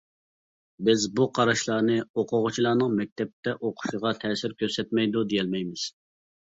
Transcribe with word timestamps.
بىز 0.87 1.05
بۇ 1.19 1.27
قاراشلارنى 1.39 1.99
ئوقۇغۇچىلارنىڭ 2.05 2.97
مەكتەپتە 3.03 3.57
ئوقۇشىغا 3.61 4.17
تەسىر 4.25 4.61
كۆرسەتمەيدۇ، 4.65 5.29
دېيەلمەيمىز. 5.33 5.89